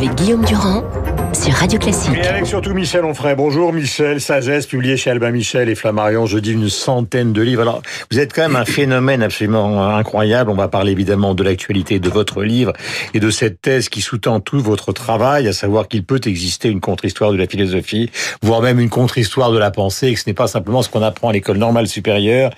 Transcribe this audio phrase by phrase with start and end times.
[0.00, 0.82] avec Guillaume Durand
[1.34, 2.16] sur Radio Classique.
[2.16, 3.34] Et avec surtout Michel Onfray.
[3.34, 7.60] Bonjour Michel, Sagesse, publié chez Albin Michel et Flammarion, je dis une centaine de livres.
[7.60, 10.50] Alors, vous êtes quand même un phénomène absolument incroyable.
[10.50, 12.72] On va parler évidemment de l'actualité de votre livre
[13.12, 16.80] et de cette thèse qui sous-tend tout votre travail, à savoir qu'il peut exister une
[16.80, 20.34] contre-histoire de la philosophie, voire même une contre-histoire de la pensée, et que ce n'est
[20.34, 22.52] pas simplement ce qu'on apprend à l'école normale supérieure,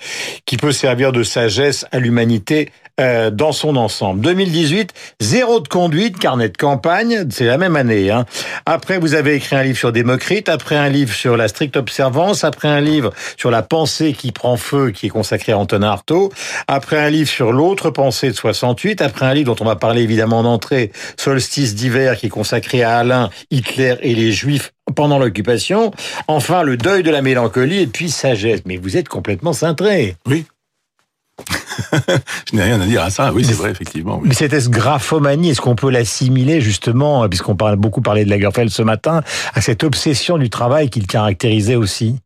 [0.45, 2.69] qui peut servir de sagesse à l'humanité
[2.99, 4.21] euh, dans son ensemble.
[4.21, 8.11] 2018, zéro de conduite, carnet de campagne, c'est la même année.
[8.11, 8.25] Hein.
[8.67, 12.43] Après, vous avez écrit un livre sur Démocrite, après un livre sur la stricte observance,
[12.43, 16.31] après un livre sur la pensée qui prend feu, qui est consacré à Antonin Artaud,
[16.67, 20.03] après un livre sur l'autre pensée de 68, après un livre dont on va parler
[20.03, 25.91] évidemment d'entrée, Solstice d'hiver, qui est consacré à Alain, Hitler et les Juifs pendant l'occupation,
[26.27, 28.61] enfin le deuil de la mélancolie et puis sagesse.
[28.65, 30.15] Mais vous êtes complètement cintré.
[30.27, 30.45] Oui,
[32.51, 33.31] je n'ai rien à dire à ça.
[33.33, 34.21] Oui, c'est vrai, effectivement.
[34.23, 38.81] Mais cette graphomanie, est-ce qu'on peut l'assimiler justement, puisqu'on parle beaucoup parlé de Lagerfeld ce
[38.81, 39.21] matin,
[39.53, 42.17] à cette obsession du travail qu'il caractérisait aussi?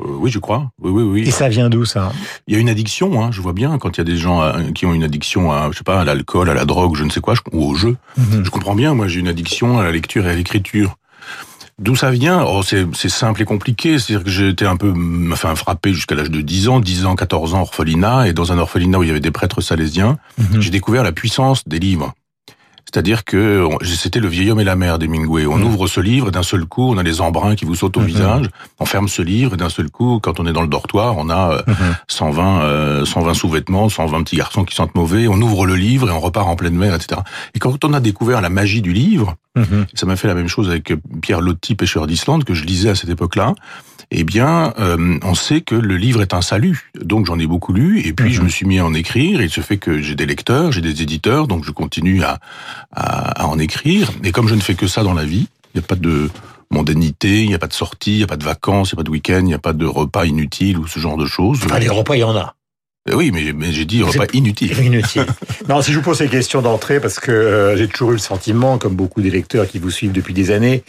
[0.00, 0.70] Euh, oui, je crois.
[0.80, 1.28] Oui, oui, oui.
[1.28, 2.12] Et ça vient d'où ça?
[2.46, 3.22] Il y a une addiction.
[3.22, 5.52] Hein, je vois bien quand il y a des gens euh, qui ont une addiction
[5.52, 7.74] à, je sais pas, à l'alcool, à la drogue, je ne sais quoi, ou au
[7.74, 7.96] jeu.
[8.16, 8.44] Mhm.
[8.44, 8.94] Je comprends bien.
[8.94, 10.96] Moi, j'ai une addiction à la lecture et à l'écriture.
[11.80, 12.44] D'où ça vient?
[12.44, 13.98] Oh, c'est simple et compliqué.
[13.98, 14.92] C'est-à-dire que j'étais un peu
[15.32, 18.58] enfin, frappé jusqu'à l'âge de 10 ans, 10 ans, 14 ans, orphelinat, et dans un
[18.58, 20.60] orphelinat où il y avait des prêtres salésiens, mhm.
[20.60, 22.12] j'ai découvert la puissance des livres.
[22.84, 25.46] C'est-à-dire que c'était le vieil homme et la mère d'Hemingway.
[25.46, 25.64] On mm.
[25.64, 28.00] ouvre ce livre et d'un seul coup, on a les embruns qui vous sautent au
[28.00, 28.06] mm-hmm.
[28.06, 28.46] visage.
[28.78, 31.30] On ferme ce livre et d'un seul coup, quand on est dans le dortoir, on
[31.30, 31.62] a
[32.08, 33.30] 120, euh, 120 mm-hmm.
[33.30, 35.28] euh, sous-vêtements, 120 petits garçons qui sentent mauvais.
[35.28, 37.20] On ouvre le livre et on repart en pleine mer, etc.
[37.54, 39.34] Et quand on a découvert la magie du livre,
[39.94, 42.94] ça m'a fait la même chose avec Pierre Loti, pêcheur d'Islande, que je lisais à
[42.94, 43.54] cette époque-là
[44.10, 46.90] eh bien, euh, on sait que le livre est un salut.
[47.00, 48.46] Donc j'en ai beaucoup lu, et puis je mhm.
[48.46, 49.40] me suis mis à en écrire.
[49.40, 52.38] Et il se fait que j'ai des lecteurs, j'ai des éditeurs, donc je continue à,
[52.92, 54.10] à, en écrire.
[54.24, 56.28] Et comme je ne fais que ça dans la vie, il n'y a pas de
[56.72, 58.96] mondanité, il n'y a pas de sortie, il n'y a pas de vacances, il n'y
[58.96, 61.26] a pas de week-end, il n'y a pas de repas inutiles ou ce genre de
[61.26, 61.60] choses.
[61.70, 62.54] Ah, les repas, il y en a.
[63.08, 64.78] Euh, oui, mais, mais j'ai dit repas inutile.
[64.78, 65.24] Inutile.
[65.70, 68.18] non, si je vous pose ces questions d'entrée, parce que euh, j'ai toujours eu le
[68.18, 70.84] sentiment, comme beaucoup des lecteurs qui vous suivent depuis des années,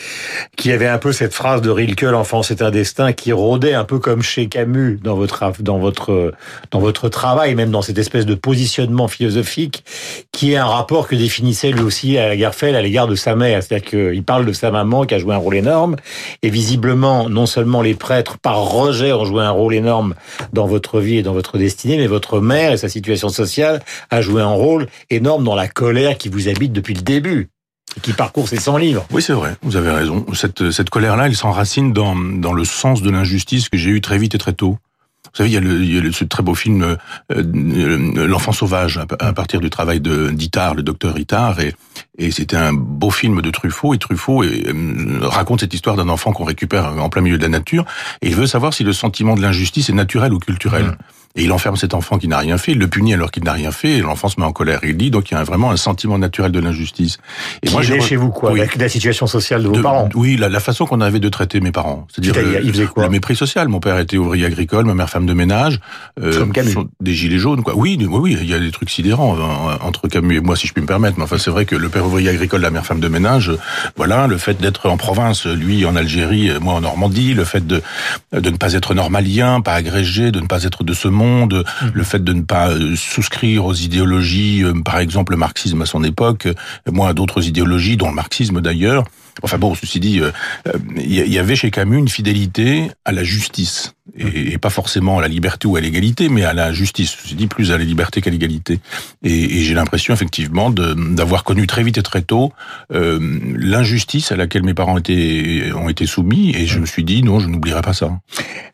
[0.58, 3.76] qu'il y avait un peu cette phrase de Rilke, l'enfant c'est un destin, qui rôdait
[3.76, 6.34] un peu comme chez Camus dans votre dans votre
[6.72, 9.86] dans votre travail, même dans cette espèce de positionnement philosophique,
[10.34, 13.64] qui est un rapport que définissait lui aussi à Garfeld à l'égard de sa mère.
[13.64, 15.96] C'est-à-dire qu'il parle de sa maman qui a joué un rôle énorme,
[16.44, 20.14] et visiblement non seulement les prêtres par rejet ont joué un rôle énorme
[20.52, 24.22] dans votre vie et dans votre destinée, mais votre mère et sa situation sociale a
[24.22, 27.50] joué un rôle énorme dans la colère qui vous habite depuis le début
[28.02, 29.06] qui parcourt ces 100 livres.
[29.12, 30.26] Oui, c'est vrai, vous avez raison.
[30.34, 34.18] Cette, cette colère-là, elle s'enracine dans, dans le sens de l'injustice que j'ai eu très
[34.18, 34.78] vite et très tôt.
[35.26, 36.96] Vous savez, il y a, le, il y a ce très beau film euh,
[37.32, 41.76] euh, L'enfant sauvage à, partir du travail de d'Itard, le docteur Itard, et,
[42.18, 43.94] et c'était un beau film de Truffaut.
[43.94, 47.50] Et Truffaut euh, raconte cette histoire d'un enfant qu'on récupère en plein milieu de la
[47.50, 47.86] nature,
[48.22, 50.86] et il veut savoir si le sentiment de l'injustice est naturel ou culturel.
[50.86, 50.98] Mmh.
[51.36, 53.54] Et il enferme cet enfant qui n'a rien fait, il le punit alors qu'il n'a
[53.54, 54.80] rien fait, et l'enfant se met en colère.
[54.84, 57.18] Il dit donc il y a vraiment un sentiment naturel de l'injustice.
[57.64, 60.10] Et qui moi, j'ai chez vous quoi, la situation sociale de vos parents.
[60.16, 62.08] Oui, la, la, façon qu'on avait de traiter mes parents.
[62.10, 63.68] C'est-à-dire le, quoi le mépris social.
[63.68, 65.80] Mon père était ouvrier agricole, ma mère femme de ménage.
[66.20, 66.76] Euh, Comme Camus.
[67.00, 67.76] Des gilets jaunes, quoi.
[67.76, 70.68] Oui, oui, oui, il y a des trucs sidérants euh, entre Camus et moi, si
[70.68, 71.18] je puis me permettre.
[71.18, 73.58] Mais enfin, c'est vrai que le père ouvrier agricole, la mère femme de ménage, euh,
[73.96, 77.82] voilà, le fait d'être en province, lui en Algérie, moi en Normandie, le fait de
[78.32, 81.64] de ne pas être normalien, pas agrégé, de ne pas être de ce monde, mmh
[81.94, 85.86] le fait de ne pas euh, souscrire aux idéologies, euh, par exemple le marxisme à
[85.86, 86.54] son époque, euh,
[86.92, 89.04] moi à d'autres idéologies, dont le marxisme d'ailleurs.
[89.44, 90.22] Enfin bon, ceci dit,
[90.98, 95.28] il y avait chez Camus une fidélité à la justice et, pas forcément à la
[95.28, 97.18] liberté ou à l'égalité, mais à la justice.
[97.26, 98.80] Je dis plus à la liberté qu'à l'égalité.
[99.24, 102.52] Et, j'ai l'impression effectivement d'avoir connu très vite et très tôt
[102.94, 103.20] euh,
[103.56, 107.48] l'injustice à laquelle mes parents ont été soumis, et je me suis dit non, je
[107.48, 108.12] n'oublierai pas ça.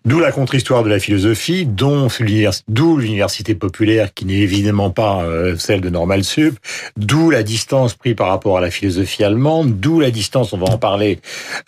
[0.06, 5.82] D'où la contre-histoire de la philosophie, d'où l'université populaire qui n'est évidemment pas euh, celle
[5.82, 6.58] de Normal Sup,
[6.96, 10.68] d'où la distance prise par rapport à la philosophie allemande, d'où la distance, on va
[10.68, 11.20] en parler,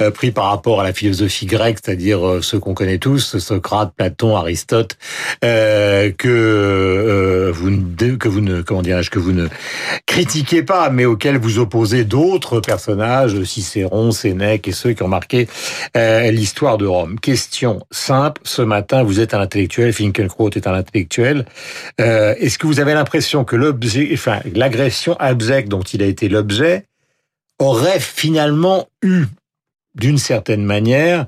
[0.01, 4.35] euh, prise par rapport à la philosophie grecque, c'est-à-dire euh, ce qu'on connaît tous, Platon,
[4.35, 4.97] Aristote,
[5.44, 9.47] euh, que euh, vous ne, que vous ne, comment dirais-je, que vous ne
[10.06, 15.47] critiquez pas, mais auxquels vous opposez d'autres personnages, Cicéron, Sénèque et ceux qui ont marqué
[15.95, 17.19] euh, l'histoire de Rome.
[17.19, 21.45] Question simple ce matin, vous êtes un intellectuel, Finkielkraut est un intellectuel.
[21.97, 26.85] Est-ce que vous avez l'impression que l'agression abjecte dont il a été l'objet
[27.59, 29.25] aurait finalement eu
[29.95, 31.25] d'une certaine manière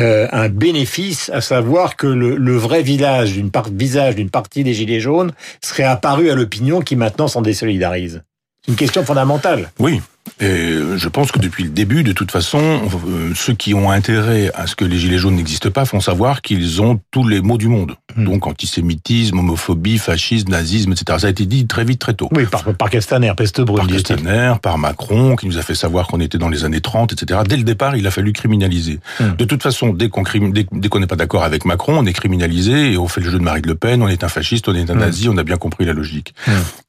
[0.00, 4.74] euh, un bénéfice, à savoir que le, vrai village d'une part, visage d'une partie des
[4.74, 5.32] Gilets jaunes
[5.62, 8.22] serait apparu à l'opinion qui maintenant s'en désolidarise.
[8.64, 9.70] C'est une question fondamentale.
[9.78, 10.00] Oui,
[10.40, 14.50] Et je pense que depuis le début, de toute façon, euh, ceux qui ont intérêt
[14.54, 17.58] à ce que les Gilets jaunes n'existent pas font savoir qu'ils ont tous les mots
[17.58, 17.96] du monde.
[18.16, 18.24] Hmm.
[18.24, 21.18] Donc antisémitisme, homophobie, fascisme, nazisme, etc.
[21.20, 22.28] Ça a été dit très vite, très tôt.
[22.32, 26.20] Oui, par, par Castaner, peste Par Castaner, par Macron, qui nous a fait savoir qu'on
[26.20, 27.40] était dans les années 30, etc.
[27.46, 29.00] Dès le départ, il a fallu criminaliser.
[29.20, 29.36] Hmm.
[29.36, 32.98] De toute façon, dès qu'on dès, n'est pas d'accord avec Macron, on est criminalisé et
[32.98, 34.94] on fait le jeu de Marine Le Pen, on est un fasciste, on est un
[34.94, 34.98] hmm.
[34.98, 36.34] nazi, on a bien compris la logique.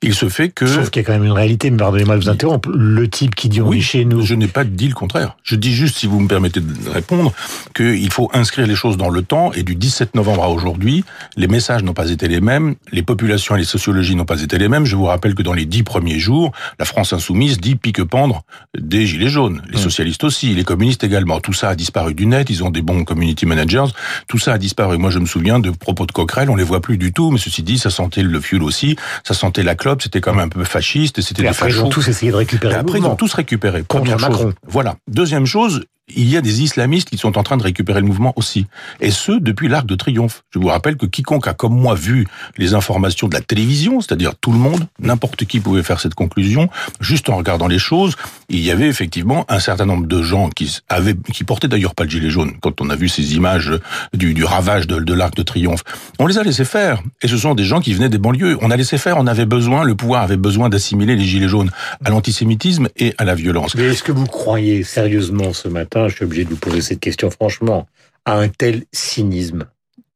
[0.02, 0.66] Il se fait que...
[0.66, 3.25] Sauf qu'il y a quand même une réalité, mais pardonnez-moi de vous interrompre, le type
[3.34, 4.22] qui oui, chez nous.
[4.22, 5.38] Je n'ai pas dit le contraire.
[5.44, 7.34] Je dis juste, si vous me permettez de répondre,
[7.74, 11.04] qu'il faut inscrire les choses dans le temps et du 17 novembre à aujourd'hui,
[11.38, 14.58] les messages n'ont pas été les mêmes, les populations et les sociologies n'ont pas été
[14.58, 14.86] les mêmes.
[14.86, 18.44] Je vous rappelle que dans les dix premiers jours, la France insoumise dit pique-pendre
[18.78, 19.62] des gilets jaunes.
[19.70, 19.84] Les mmh.
[19.84, 21.40] socialistes aussi, les communistes également.
[21.40, 23.86] Tout ça a disparu du net, ils ont des bons community managers.
[24.28, 24.98] Tout ça a disparu.
[24.98, 27.40] Moi, je me souviens de propos de Coquerel, on les voit plus du tout, mais
[27.40, 30.50] ceci dit, ça sentait le fuel aussi, ça sentait la clope, c'était quand même un
[30.50, 33.34] peu fasciste, c'était des après, ils ont tous essayé de récupérer après, ils ont tous
[33.34, 33.84] récupéré.
[33.84, 34.54] Première chose.
[34.68, 34.96] Voilà.
[35.08, 38.34] Deuxième chose, il y a des islamistes qui sont en train de récupérer le mouvement
[38.36, 38.68] aussi.
[39.02, 40.44] Et ce, depuis l'Arc de Triomphe.
[40.52, 44.36] Je vous rappelle que quiconque a, comme moi, vu les informations de la télévision, c'est-à-dire
[44.40, 46.70] tout le monde, n'importe qui pouvait faire cette conclusion,
[47.00, 48.16] juste en regardant les choses,
[48.50, 52.04] il y avait effectivement un certain nombre de gens qui avaient, qui portaient d'ailleurs pas
[52.04, 53.72] le gilet jaune, quand on a vu ces images
[54.14, 55.84] du, ravage de, de l'Arc de Triomphe.
[56.20, 57.02] On les a laissés faire.
[57.24, 58.58] Et ce sont des gens qui venaient des banlieues.
[58.62, 61.72] On a laissé faire, on avait besoin, le pouvoir avait besoin d'assimiler les gilets jaunes
[62.04, 63.74] à l'antisémitisme et à la violence.
[63.76, 67.00] Mais est-ce que vous croyez sérieusement ce matin je suis obligé de vous poser cette
[67.00, 67.88] question franchement,
[68.26, 69.66] à un tel cynisme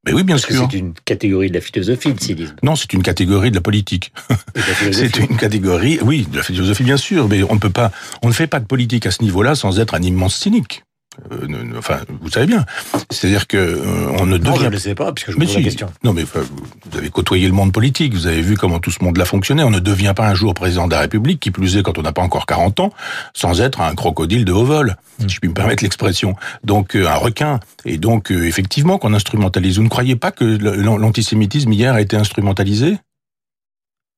[0.06, 0.68] mais oui, bien Parce sûr.
[0.72, 2.56] C'est une catégorie de la philosophie, le cynisme.
[2.64, 4.14] Non, c'est une catégorie de la politique.
[4.92, 7.92] c'est une catégorie, oui, de la philosophie, bien sûr, mais on ne peut pas,
[8.22, 10.84] on ne fait pas de politique à ce niveau-là sans être un immense cynique.
[11.32, 12.66] Euh, enfin, vous savez bien.
[13.10, 14.50] C'est-à-dire que euh, on ne devient.
[14.50, 15.88] Non, je ne le sais pas, puisque je me pose la question.
[16.04, 19.26] Non, mais vous avez côtoyé le monde politique, vous avez vu comment tout ce monde-là
[19.26, 19.64] fonctionnait.
[19.64, 22.02] On ne devient pas un jour président de la République, qui plus est quand on
[22.02, 22.94] n'a pas encore 40 ans,
[23.34, 26.36] sans être un crocodile de haut vol, si je puis me permettre l'expression.
[26.64, 27.60] Donc euh, un requin.
[27.86, 29.78] Et donc effectivement qu'on instrumentalise.
[29.78, 32.98] Vous ne croyez pas que l'antisémitisme hier a été instrumentalisé?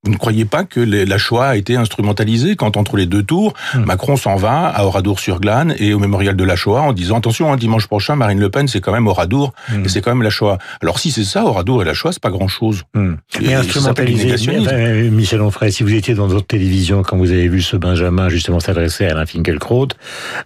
[0.03, 3.53] Vous ne croyez pas que la Shoah a été instrumentalisée quand entre les deux tours,
[3.75, 3.83] hmm.
[3.85, 7.55] Macron s'en va à Oradour-sur-Glane et au mémorial de la Shoah en disant attention, hein,
[7.55, 9.85] dimanche prochain, Marine Le Pen, c'est quand même Oradour hmm.
[9.85, 10.57] et c'est quand même la Shoah.
[10.81, 12.81] Alors si c'est ça, Oradour et la Shoah, c'est pas grand-chose.
[12.95, 13.13] Hmm.
[13.39, 17.61] Mais instrumentalisé, euh, Michel Onfray, si vous étiez dans votre télévision quand vous avez vu
[17.61, 19.89] ce Benjamin justement s'adresser à Alain Finkielkraut,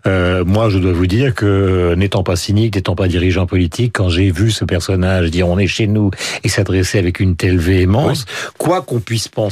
[0.06, 4.10] euh, moi je dois vous dire que n'étant pas cynique, n'étant pas dirigeant politique, quand
[4.10, 6.12] j'ai vu ce personnage dire on est chez nous
[6.44, 8.26] et s'adresser avec une telle véhémence,
[8.58, 9.45] quoi qu'on puisse penser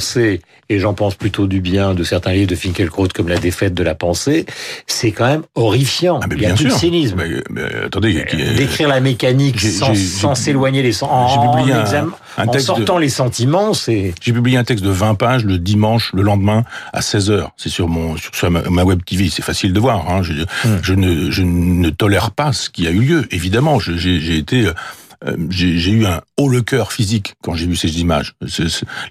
[0.70, 3.82] et j'en pense plutôt du bien de certains livres de Finkielkraut comme La défaite de
[3.82, 4.46] la pensée,
[4.86, 6.20] c'est quand même horrifiant.
[6.22, 7.22] Ah, Il y a plus de cynisme.
[7.50, 11.52] Mais, attendez, euh, décrire la mécanique sans s'éloigner sentiments,
[12.36, 14.14] en, en sortant les sentiments, c'est.
[14.20, 17.68] J'ai publié un texte de 20 pages le dimanche, le lendemain à 16 h C'est
[17.68, 20.08] sur mon sur ma, web TV, c'est facile de voir.
[20.10, 20.22] Hein.
[20.22, 20.78] Je, hmm.
[20.82, 23.26] je, ne je ne tolère pas ce qui a eu lieu.
[23.30, 24.68] Évidemment, j'ai été
[25.24, 28.34] euh, j'ai eu un haut le cœur physique quand j'ai vu ces images.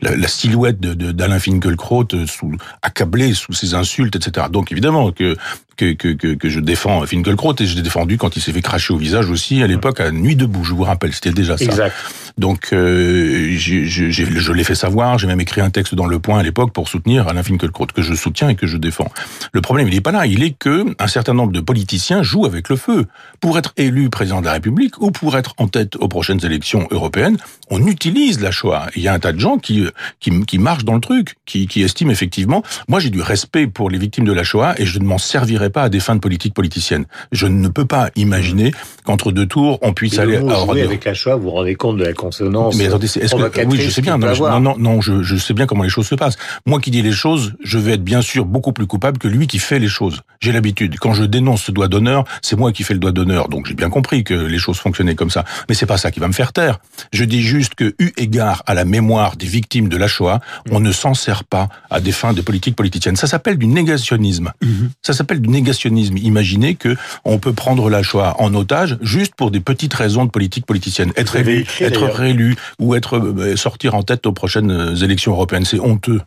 [0.01, 2.51] la, silhouette d'Alain Finkielkraut euh, sous,
[2.81, 4.47] accablé sous ses insultes, etc.
[4.51, 5.35] Donc évidemment que
[5.77, 8.61] que, que, que, que je défends Finkielkraut et je l'ai défendu quand il s'est fait
[8.61, 11.65] cracher au visage aussi à l'époque à Nuit debout, je vous rappelle, c'était déjà ça.
[11.65, 11.95] Exact.
[12.37, 16.39] Donc euh, je, je l'ai fait savoir, j'ai même écrit un texte dans Le Point
[16.39, 19.11] à l'époque pour soutenir Alain Finkielkraut, que je soutiens et que je défends.
[19.51, 22.45] Le problème, il n'est pas là, il est que un certain nombre de politiciens jouent
[22.45, 23.05] avec le feu.
[23.39, 26.87] Pour être élu président de la République ou pour être en tête aux prochaines élections
[26.91, 27.37] européennes,
[27.69, 28.87] on utilise la Shoah.
[28.95, 29.85] Il y a un tas de gens qui,
[30.19, 32.63] qui, qui marchent dans le truc, qui, qui estiment effectivement...
[32.87, 35.62] Moi, j'ai du respect pour les victimes de la Shoah et je ne m'en servirai
[35.69, 37.05] pas à des fins de politique politicienne.
[37.31, 40.37] Je ne peux pas imaginer qu'entre deux tours, on puisse aller...
[40.37, 43.65] à avec la Shoah, vous vous rendez compte de la consonance Mais attendez, est-ce que...
[43.65, 44.17] Oui, je sais bien.
[44.17, 46.37] Non, non, non, je, je sais bien comment les choses se passent.
[46.65, 49.47] Moi qui dis les choses, je vais être bien sûr beaucoup plus coupable que lui
[49.47, 50.21] qui fait les choses.
[50.39, 50.97] J'ai l'habitude.
[50.99, 53.49] Quand je dénonce ce doigt d'honneur, c'est moi qui fais le doigt d'honneur.
[53.49, 55.45] Donc j'ai bien compris que les choses fonctionnaient comme ça.
[55.69, 56.79] Mais c'est pas ça qui va me faire taire.
[57.11, 60.39] Je dis juste que, eu égard à la mémoire des victimes de la Shoah,
[60.71, 63.15] on ne s'en sert pas à des fins de politique politicienne.
[63.15, 64.51] Ça s'appelle du négationnisme.
[64.61, 64.91] Mhm.
[65.01, 66.17] Ça s'appelle du négationnisme.
[66.17, 70.29] Imaginez que on peut prendre la Shoah en otage juste pour des petites raisons de
[70.29, 71.13] politique politicienne.
[71.15, 75.65] Être élu, être réélu ou être euh, sortir en tête aux prochaines euh, élections européennes,
[75.65, 76.21] c'est honteux.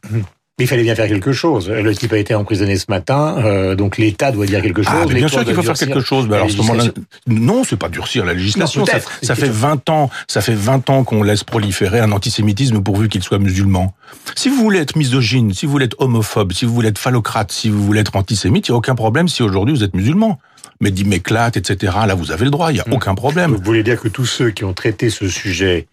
[0.58, 1.68] Mais il fallait bien faire quelque chose.
[1.68, 5.08] Le type a été emprisonné ce matin, euh, donc l'État doit dire quelque ah, chose.
[5.10, 6.32] Ah, bien sûr qu'il faut faire quelque chose.
[6.32, 6.84] alors, ce moment-là,
[7.26, 8.86] non, c'est pas durcir la législation.
[8.86, 13.10] ça, ça fait 20 ans, ça fait 20 ans qu'on laisse proliférer un antisémitisme pourvu
[13.10, 13.92] qu'il soit musulman.
[14.34, 17.52] Si vous voulez être misogyne, si vous voulez être homophobe, si vous voulez être phallocrate,
[17.52, 20.38] si vous voulez être antisémite, il n'y a aucun problème si aujourd'hui vous êtes musulman
[20.80, 21.92] mais dit m'éclate, etc.
[22.06, 22.92] Là, vous avez le droit, il n'y a hmm.
[22.92, 23.52] aucun problème.
[23.52, 25.86] Vous voulez dire que tous ceux qui ont traité ce sujet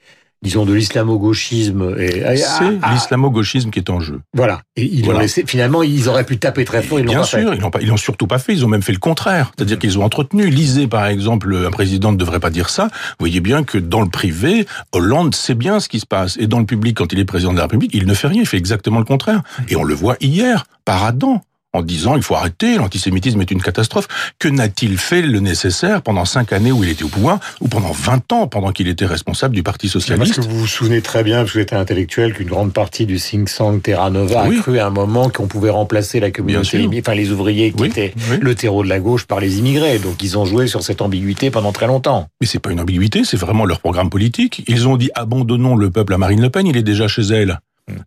[0.43, 1.95] disons, de l'islamo-gauchisme.
[1.97, 4.19] Et, c'est l'islamo-gauchisme qui est en jeu.
[4.33, 4.61] Voilà.
[4.75, 7.39] Et ils ont laissé, finalement, ils auraient pu taper très fort, ils Bien pas sûr,
[7.39, 7.57] fait.
[7.57, 9.51] l'ont pas, ils l'ont surtout pas fait, ils ont même fait le contraire.
[9.57, 10.49] C'est-à-dire qu'ils ont entretenu.
[10.49, 12.85] Lisez, par exemple, un président ne devrait pas dire ça.
[12.85, 16.37] Vous voyez bien que dans le privé, Hollande sait bien ce qui se passe.
[16.37, 18.41] Et dans le public, quand il est président de la République, il ne fait rien,
[18.41, 19.41] il fait exactement le contraire.
[19.69, 21.41] Et on le voit hier, par Adam
[21.73, 24.07] en disant il faut arrêter, l'antisémitisme est une catastrophe.
[24.39, 27.91] Que n'a-t-il fait le nécessaire pendant cinq années où il était au pouvoir, ou pendant
[27.91, 31.23] 20 ans, pendant qu'il était responsable du Parti socialiste Parce que vous vous souvenez très
[31.23, 34.57] bien, parce que vous êtes intellectuel, qu'une grande partie du think tank Terra Nova Oui.
[34.59, 37.87] a cru à un moment qu'on pouvait remplacer la communauté, enfin les ouvriers qui Oui,
[37.87, 38.37] étaient oui.
[38.39, 39.97] le terreau de la gauche par les immigrés.
[39.99, 42.27] Donc ils ont joué sur cette ambiguïté pendant très longtemps.
[42.39, 44.63] Mais c'est pas une ambiguïté, c'est vraiment leur programme politique.
[44.67, 47.59] Ils ont dit abandonnons le peuple à Marine Le Pen, il est déjà chez elle.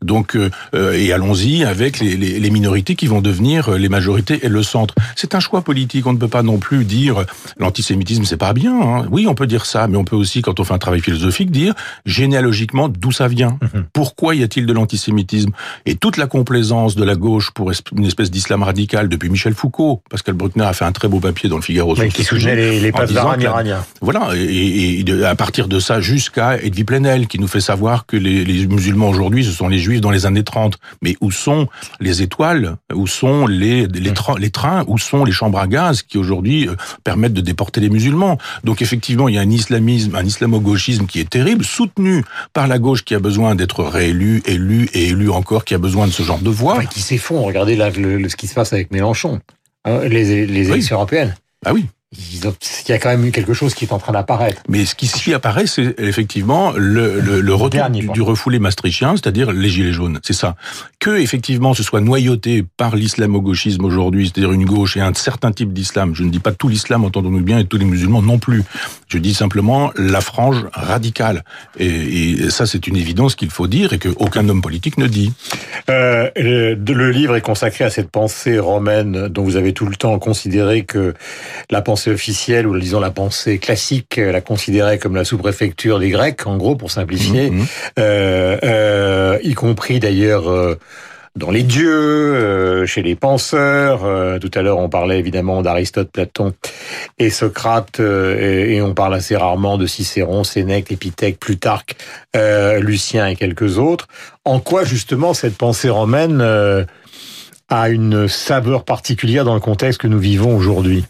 [0.03, 3.91] Donc euh, euh, et allons-y avec les, les, les minorités qui vont devenir euh, les
[3.91, 4.95] majorités et le centre.
[5.17, 6.07] C'est un choix politique.
[6.07, 7.27] On ne peut pas non plus dire
[7.59, 8.73] l'antisémitisme c'est pas bien.
[8.81, 9.07] hein.
[9.11, 11.51] Oui, on peut dire ça, mais on peut aussi, quand on fait un travail philosophique,
[11.51, 11.75] dire
[12.07, 13.59] généalogiquement d'où ça vient?
[13.93, 15.51] Pourquoi y a-t-il de l'antisémitisme?
[15.85, 20.03] Et toute la complaisance de la gauche pour une espèce d'islam radical depuis Michel Foucault,
[20.09, 22.25] Pascal Bruckner a fait un très beau papier dans le Figaro sur Mais ce qui
[22.25, 23.85] soutenait les, les papes iraniens.
[24.01, 28.45] voilà, et, à partir de ça jusqu'à Edwy Plenel, qui nous fait savoir que les,
[28.45, 30.79] les musulmans aujourd'hui, ce sont les juifs dans les années 30.
[31.03, 31.69] Mais où sont
[32.01, 32.77] les étoiles?
[32.95, 34.85] Où sont les, les, tra- les trains?
[34.89, 38.39] Où sont les chambres à gaz qui aujourd'hui euh, permettent de déporter les musulmans?
[38.65, 42.79] Donc effectivement, il y a un islamisme, un islamo-gauchisme qui est terrible, soutenu par la
[42.79, 46.23] gauche qui a besoin d'être réélu, élu et élu encore, qui a besoin de ce
[46.23, 46.79] genre de voix.
[46.79, 47.47] Ouais, qui s'effondrent.
[47.47, 49.41] Regardez là le- le- ce qui se passe avec Mélenchon.
[49.85, 50.73] Hein, les, les Oui.
[50.73, 51.37] élections européennes.
[51.65, 51.87] Ah oui.
[52.19, 54.63] Il y a quand même eu quelque chose qui est en train d'apparaître.
[54.69, 59.17] Mais ce qui apparaît, c'est effectivement le, le, le retour Dernier du, du refoulé maastrichtien,
[59.17, 60.21] c'est-à-dire les gilets jaunes.
[60.23, 60.57] C'est ça.
[60.99, 65.73] Que effectivement ce soit noyauté par l'islamo-gauchisme aujourd'hui, c'est-à-dire une gauche et un certain type
[65.73, 66.15] d'islam.
[66.15, 68.63] Je ne dis pas tout l'islam, entendons-nous bien, et tous les musulmans non plus.
[69.09, 71.45] Je dis simplement la frange radicale.
[71.79, 71.87] Et,
[72.45, 75.33] et ça, c'est une évidence qu'il faut dire et qu'aucun homme politique ne dit.
[75.91, 80.19] Euh, le livre est consacré à cette pensée romaine dont vous avez tout le temps
[80.19, 81.15] considéré que
[81.71, 86.11] la pensée officielle, ou disons la pensée classique, euh, la considérait comme la sous-préfecture des
[86.11, 87.67] Grecs, en gros, pour simplifier, Mhm.
[87.99, 90.79] euh, euh, y compris d'ailleurs euh,
[91.37, 94.01] dans les dieux, chez les penseurs.
[94.41, 96.55] Tout à l'heure, on parlait évidemment d'Aristote, Platon
[97.19, 101.97] et Socrate, et, on parle assez rarement de Cicéron, Sénèque, Épithèque, Plutarque,
[102.81, 104.09] Lucien et quelques autres.
[104.47, 106.41] En quoi justement cette pensée romaine
[107.69, 111.05] a une saveur particulière dans le contexte que nous vivons aujourd'hui?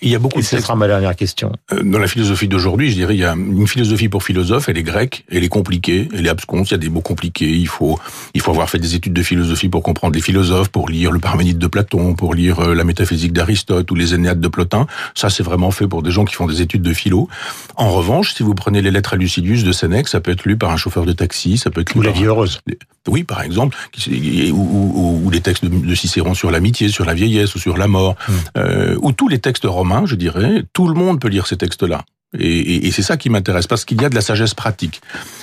[0.00, 1.52] Il y a beaucoup Et de ce textes sera ma dernière question.
[1.72, 4.78] Euh, Dans la philosophie d'aujourd'hui, je dirais, il y a une philosophie pour philosophe, elle
[4.78, 7.66] est grecque, elle est compliquée, elle est absconce, il y a des mots compliqués, il
[7.66, 7.98] faut,
[8.34, 11.18] il faut avoir fait des études de philosophie pour comprendre les philosophes, pour lire le
[11.18, 14.86] Parménide de Platon, pour lire euh, la métaphysique d'Aristote ou les Énéades de Plotin.
[15.14, 17.28] Ça, c'est vraiment fait pour des gens qui font des études de philo.
[17.74, 20.56] En revanche, si vous prenez les lettres à Lucidius de Sénèque, ça peut être lu
[20.56, 22.60] par un chauffeur de taxi, ça peut être lu Ou la vie heureuse.
[23.08, 23.76] oui, par exemple,
[24.08, 27.76] ou, ou, ou les textes de, de Cicéron sur l'amitié, sur la vieillesse ou sur
[27.76, 28.32] la mort, Mm.
[28.58, 32.04] euh, ou tous les textes romains, je dirais, tout le monde peut lire ces textes-là.
[32.38, 35.00] Et, et- et c'est ça qui m'intéresse, parce qu'il y a de la sagesse pratique.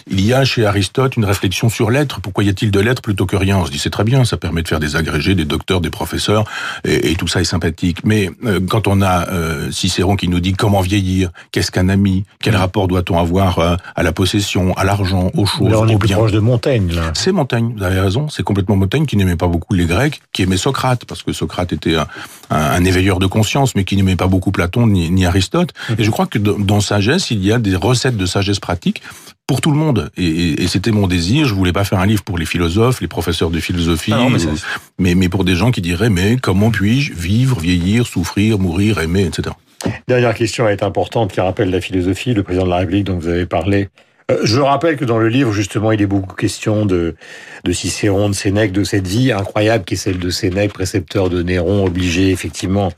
[0.07, 2.21] Il y a chez Aristote une réflexion sur l'être.
[2.21, 3.57] Pourquoi y a-t-il de l'être plutôt que rien?
[3.57, 5.89] On se dit c'est très bien, ça permet de faire des agrégés, des docteurs, des
[5.89, 6.43] professeurs,
[6.83, 7.99] et, et tout ça est sympathique.
[8.05, 12.23] Mais euh, quand on a euh, Cicéron qui nous dit comment vieillir, qu'est-ce qu'un ami,
[12.39, 15.97] quel rapport doit-on avoir euh, à la possession, à l'argent, aux choses, Là, on est
[15.97, 16.91] plus proche de Montaigne.
[16.93, 17.11] Là.
[17.15, 20.43] c'est Montaigne, vous avez raison, c'est complètement Montaigne qui n'aimait pas beaucoup les Grecs, qui
[20.43, 22.05] aimait Socrate, parce que Socrate était un,
[22.51, 25.73] un- un éveilleur de conscience, mais qui n'aimait pas beaucoup Platon ni, ni Aristote.
[25.97, 29.01] Et je crois que dans, dans Sagesse, il y a des recettes de sagesse pratique
[29.47, 30.11] pour tout le monde.
[30.17, 32.99] Et, et- et c'était mon désir, je voulais pas faire un livre pour les philosophes,
[32.99, 34.63] les professeurs de philosophie, Ah non, mais ou- c'est-
[34.99, 39.23] mais, mais pour des gens qui diraient, mais comment puis-je vivre, vieillir, souffrir, mourir, aimer,
[39.25, 39.55] etc.
[40.07, 43.27] Dernière question est importante qui rappelle la philosophie, le président de la République dont vous
[43.29, 43.87] avez parlé.
[44.31, 47.15] Euh, je rappelle que dans le livre, justement, il est beaucoup question de,
[47.63, 51.43] de Cicéron, de Sénèque, de cette vie incroyable qui est celle de Sénèque, précepteur de
[51.43, 52.91] Néron, obligé effectivement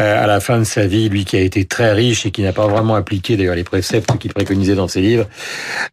[0.00, 2.42] euh, à la fin de sa vie, lui qui a été très riche et qui
[2.42, 5.28] n'a pas vraiment appliqué d'ailleurs les préceptes qu'il préconisait dans ses livres,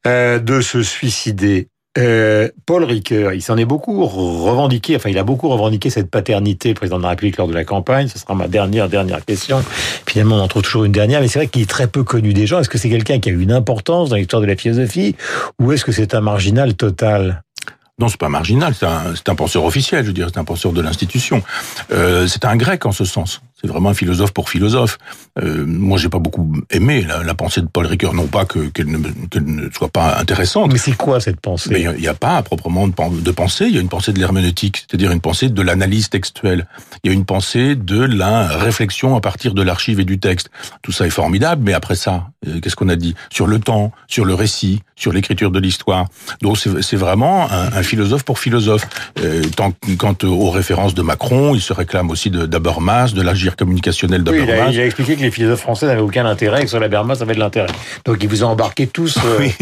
[0.08, 1.68] euh, de se suicider.
[1.98, 6.74] Euh, Paul Ricoeur, il s'en est beaucoup revendiqué, enfin il a beaucoup revendiqué cette paternité,
[6.76, 8.08] président de la République lors de la campagne.
[8.08, 9.64] Ce sera ma dernière, dernière question.
[10.06, 12.34] Finalement, on en trouve toujours une dernière, mais c'est vrai qu'il est très peu connu
[12.34, 12.60] des gens.
[12.60, 15.16] Est-ce que c'est quelqu'un qui a eu une importance dans l'histoire de la philosophie
[15.60, 17.44] ou est-ce que c'est un marginal total?
[17.98, 20.46] Non, c'est pas marginal, c'est un, c'est un penseur officiel, je veux dire, c'est un
[20.46, 21.44] penseur de l'institution.
[21.92, 23.42] Euh, c'est un grec en ce sens.
[23.62, 24.98] C'est vraiment un philosophe pour philosophe.
[25.42, 28.14] Euh, moi, j'ai pas beaucoup aimé la, pensée de Paul Ricoeur.
[28.14, 30.72] Non pas qu'elle ne, ne, soit pas intéressante.
[30.72, 31.70] Mais c'est quoi cette pensée?
[31.72, 33.66] Mais il n'y a, pas proprement de, pensée.
[33.66, 36.68] Il y a une pensée de l'herméneutique, c'est-à-dire une pensée de l'analyse textuelle.
[37.04, 40.50] Il y a une pensée de la réflexion à partir de l'archive et du texte.
[40.82, 43.16] Tout ça est formidable, mais après ça, euh, qu'est-ce qu'on a dit?
[43.30, 46.06] Sur le temps, sur le récit, sur l'écriture de l'histoire.
[46.42, 48.88] Donc c'est vraiment un, un, philosophe pour philosophe.
[49.20, 54.24] Euh, tant, quant aux références de Macron, il se réclame aussi d'Abermas, de l'agir communicationnel
[54.24, 54.68] d'Abermas.
[54.68, 57.16] Oui, il, a expliqué que les philosophes français n'avaient aucun intérêt et que sur l'Abermas,
[57.16, 57.72] ça avait de l'intérêt.
[58.06, 59.18] Donc il vous a embarqué tous.
[59.18, 59.40] Euh...
[59.40, 59.54] Oui.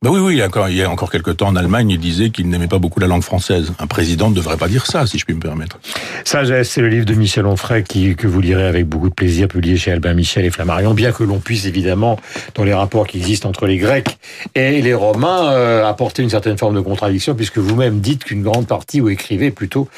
[0.00, 1.90] Ben oui, oui, il y, a encore, il y a encore quelques temps en Allemagne,
[1.90, 3.72] il disait qu'il n'aimait pas beaucoup la langue française.
[3.80, 5.80] Un président ne devrait pas dire ça, si je puis me permettre.
[6.24, 9.48] Sagesse, c'est le livre de Michel Onfray qui, que vous lirez avec beaucoup de plaisir,
[9.48, 12.16] publié chez Albin Michel et Flammarion, bien que l'on puisse évidemment,
[12.54, 14.18] dans les rapports qui existent entre les Grecs
[14.54, 18.68] et les Romains, euh, apporter une certaine forme de contradiction, puisque vous-même dites qu'une grande
[18.68, 19.88] partie, ou écrivez plutôt,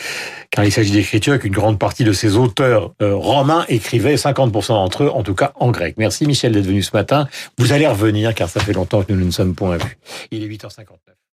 [0.50, 5.04] car il s'agit d'écriture, qu'une grande partie de ces auteurs euh, romains écrivaient 50% d'entre
[5.04, 5.94] eux, en tout cas en grec.
[5.96, 7.28] Merci Michel d'être venu ce matin.
[7.58, 9.98] Vous allez revenir, car ça fait longtemps que nous ne sommes point vus.
[10.30, 11.19] Il est 8h59.